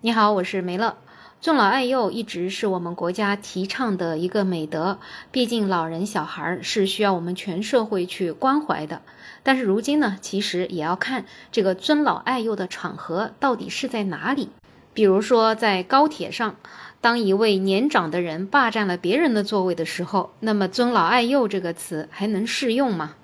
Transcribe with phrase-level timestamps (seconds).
[0.00, 0.96] 你好，我是梅乐。
[1.40, 5.00] 尊老爱幼一直是我们国家提倡的一个美德，
[5.32, 9.02] 毕竟老人小孩是需要我们全社会去关怀的。
[9.42, 14.50] 但是如今呢，其实也要看这个尊老爱幼的场合到底是在哪里。
[14.94, 16.54] 比如说在高铁上，
[17.00, 23.16] 当一位年长的人霸占了别人的座位的时候，那么尊老爱幼这个词还能适用吗？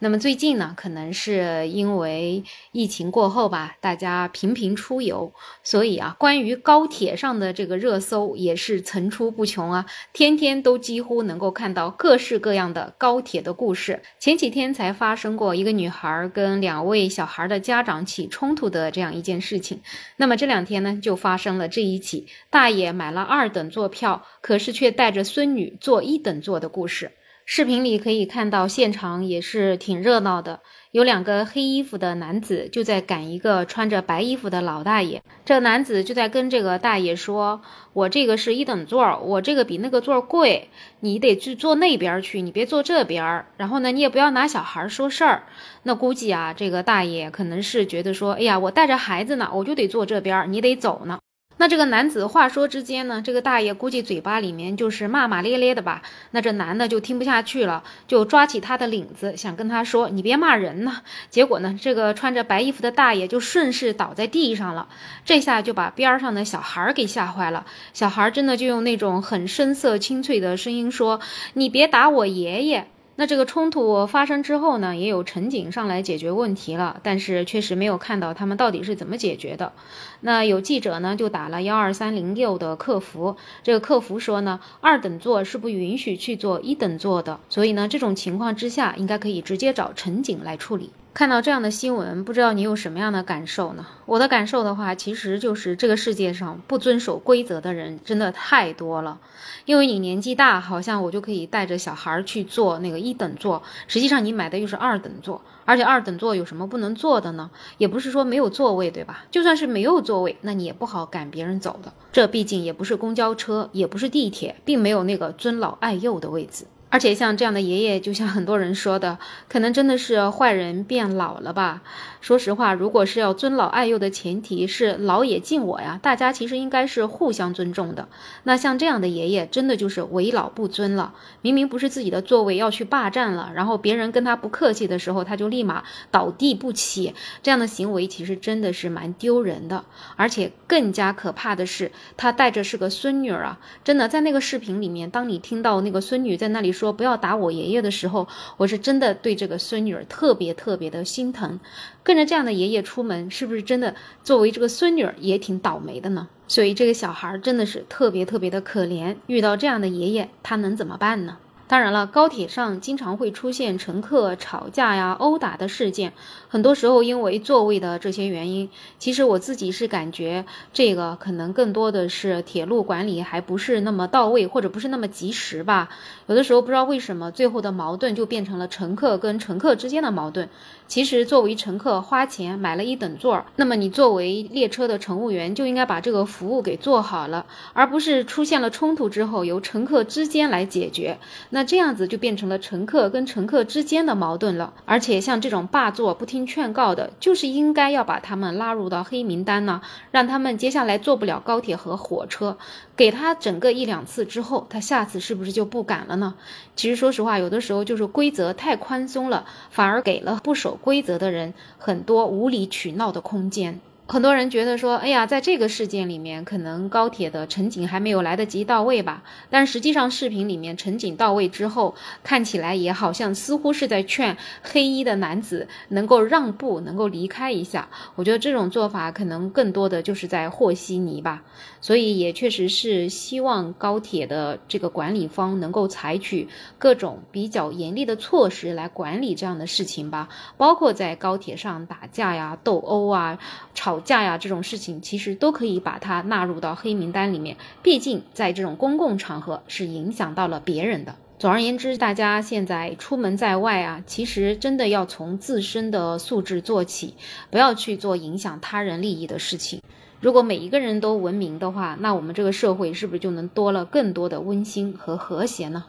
[0.00, 5.32] 那么最近呢，可能是因为疫情过后吧，大家频频出游，
[5.62, 14.02] 所以啊，关于高铁上的这个热搜也是层出不穷啊，天天都几乎能够看到各式各样的高铁的故事。
[14.18, 19.80] 前几天才发生过一个女孩跟两位小孩的家长起冲突的这样一件事情，
[20.16, 27.12] 那么这两天呢，就发生了这一起大爷买了二等座票，可是却带着孙女坐一等座的故事。
[27.46, 30.60] 视频里可以看到，现场也是挺热闹的。
[30.92, 35.22] 有两个黑衣服的男子就在赶一个穿着白衣服的老大爷。
[35.44, 37.60] 这男子就在跟这个大爷说
[37.92, 43.44] ：“我这个是一等座，我这个比那个座贵，你得去坐那边去，你别坐这边。
[43.58, 45.42] 然后呢，你也不要拿小孩说事儿。
[45.82, 51.18] 那估计啊，这个大爷可能是觉得说，哎呀，我带着孩子呢，我就得坐这边，你得走呢。”
[51.56, 56.02] 那这个男子话说之间呢，这个大爷估计嘴巴里面就是骂骂咧咧的吧。
[56.32, 64.88] 那这男的就听不下去了，就抓起他的领子想跟他说：“你别骂人呢。”结果呢，这个穿着白衣服的大爷就顺势倒在地上了，
[65.24, 67.64] 这下就把边上的小孩给吓坏了。
[67.92, 71.20] 小孩真的就用那种很声色清脆的声音说
[71.54, 79.72] ：“你别打我爷爷。”那这个冲突发生之后呢，也有乘警上来解决问题了，但是确实没有看到他们到底是怎么解决的。
[80.20, 90.90] 那有记者呢就打了幺二三零六的客服，这个客服说呢，二等座是不允许去坐一等座的，所以呢，这种情况之下应该可以直接找乘警来处理。
[91.14, 93.86] 看到这样的新闻，不知道你有什么样的感受呢？
[94.04, 99.20] 我的感受的话，其实就是这个世界上不遵守规则的人真的太多了。
[99.64, 107.48] 因为你年纪大，好像我就可以带着小孩去坐那个一等座，实际上你买的又是二等座，而且二等座有什么不能坐的呢？
[107.78, 109.24] 也不是说没有座位，对吧？
[109.30, 111.92] 就算是没有座位，那你也不好赶别人走的。
[112.10, 116.64] 这毕竟也不是公交车，也不是地铁，并没有那个尊老爱幼的位置。
[116.94, 119.18] 而且像这样的爷爷，就像很多人说的，
[119.48, 121.82] 可能真的是坏人变老了吧？
[122.20, 128.06] 说实话，如果是要尊老爱幼的前提是老也敬我呀，大家其实应该是互相尊重的。
[128.44, 131.14] 那像这样的爷爷，真的就是为老不尊了。
[131.42, 135.82] 明明不是自己的座位要去霸占了，然后别人跟他不客气的时候，他就立马
[136.12, 137.12] 倒地不起，
[137.42, 139.84] 这样的行为其实真的是蛮丢人的。
[140.14, 143.58] 而且更加可怕的是，他带着是个孙女啊！
[143.82, 146.83] 真的在那个视频里面，当你听到那个孙女在那里说。
[146.84, 148.28] 说不要打我爷爷的时候，
[148.58, 151.58] 我是真的对这个孙女儿特别特别的心疼。
[152.02, 156.28] 跟着这样的爷爷出门，是不是真的作为这个孙女儿也挺倒霉的呢？
[156.46, 159.16] 所以这个小孩真的是特别特别的可怜。
[159.28, 161.38] 遇到这样的爷爷，他能怎么办呢？
[161.66, 166.12] 当然了，高铁上经常会出现乘客吵架呀、殴打的事件，
[166.48, 168.68] 很多时候因为座位的这些原因。
[168.98, 170.44] 其实我自己是感觉
[170.74, 175.88] 这个可能更多的是铁路管理还不是那么到位，或者不是那么及时吧。
[176.26, 180.50] 有的时候不知道为什么，最后的矛盾就变成了乘客跟乘客之间的矛盾。
[180.86, 191.18] 其实作为乘客花钱买了一等座，那么你作为列车的乘务员就应该把这个服务给做好了，而不是出现了冲突之后由乘客之间来解决。
[191.54, 202.58] 那这样子就变成了乘客跟乘客之间的矛盾了，而且像这种霸座不听劝告的，就是应该要把他们拉入到黑名单呢，让他们接下来坐不了高铁和火车，
[202.96, 206.34] 给他整个一两次之后，他下次是不是就不敢了呢？
[206.74, 213.78] 其实说实话，有的时候就是规则太宽松了，反而给了不守规则的人很多无理取闹的空间。
[214.06, 219.22] 很多人觉得说，哎呀，在这个事件里面，可能高铁的乘警还没有来得及到位吧。
[219.48, 227.88] 但实际上，视频里面乘警到位之后，看起来也好像似乎是在劝黑衣的男子能够让步，能够离开一下。
[228.14, 231.42] 我觉得这种做法可能更多的就是在和稀泥吧。
[231.80, 236.48] 所以也确实是希望高铁的这个管理方能够采取
[236.78, 240.28] 各种比较严厉的措施来管理这样的事情吧。
[240.58, 243.38] 包括在高铁上打架呀、斗殴啊、
[243.74, 243.93] 吵。
[243.94, 247.56] 吵架呀，这种事情其实都可以把它纳入到黑名单里面。
[247.80, 251.14] 毕竟在这种公共场合是影响到了别人的。
[251.38, 257.14] 总而言之，大家现在出门在外啊，其实真的要从自身的素质做起，
[257.50, 259.80] 不要去做影响他人利益的事情。
[260.20, 265.84] 如果每一个人都文明的话，那我们这个社会是不是就能多了更多的温馨和和谐呢？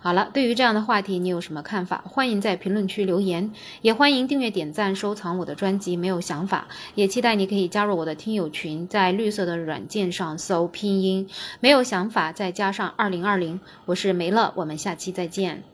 [0.00, 2.02] 好了，对于这样的话题，你有什么看法？
[2.06, 5.96] 欢迎在评论区留言，也欢迎订阅、点赞、收藏我的专辑。
[5.96, 11.28] 没有想法，也期待你可以加入我的听友群，在绿色的软件上搜拼音
[11.60, 13.60] “没有想法”，再加上二零二零。
[13.84, 15.68] 我是梅乐，我们下期再见。